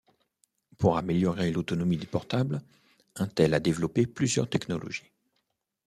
Pour 0.79 0.97
améliorer 0.97 1.51
l’autonomie 1.51 1.95
des 1.97 2.07
portables, 2.07 2.63
Intel 3.17 3.53
a 3.53 3.59
développé 3.59 4.07
plusieurs 4.07 4.49
technologies. 4.49 5.11